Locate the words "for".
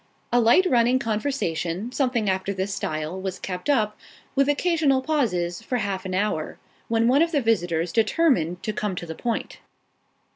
5.61-5.77